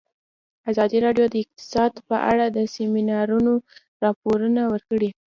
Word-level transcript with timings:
ازادي 0.71 0.97
راډیو 1.05 1.25
د 1.29 1.35
اقتصاد 1.43 1.91
په 2.07 2.15
اړه 2.31 2.45
د 2.49 2.57
سیمینارونو 2.75 3.53
راپورونه 4.03 4.61
ورکړي. 4.73 5.09